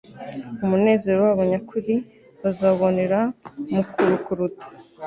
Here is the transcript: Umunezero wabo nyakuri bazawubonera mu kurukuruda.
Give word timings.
Umunezero 0.63 1.17
wabo 1.25 1.43
nyakuri 1.51 1.95
bazawubonera 2.41 3.19
mu 3.73 3.81
kurukuruda. 3.91 4.63